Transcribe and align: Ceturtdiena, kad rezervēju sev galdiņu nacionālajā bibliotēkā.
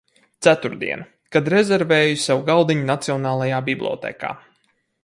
Ceturtdiena, 0.45 1.05
kad 1.35 1.51
rezervēju 1.55 2.17
sev 2.25 2.43
galdiņu 2.49 2.89
nacionālajā 2.91 3.65
bibliotēkā. 3.71 4.35